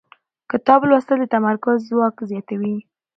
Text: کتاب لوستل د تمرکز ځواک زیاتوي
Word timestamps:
کتاب 0.51 0.79
لوستل 0.89 1.17
د 1.21 1.25
تمرکز 1.35 1.77
ځواک 1.89 2.15
زیاتوي 2.29 2.77